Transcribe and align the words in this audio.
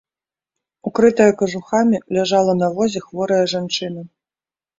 Укрытая 0.89 1.27
кажухамі, 1.41 1.97
ляжала 2.17 2.57
на 2.63 2.71
возе 2.79 2.99
хворая 3.05 3.39
жанчына. 3.55 4.01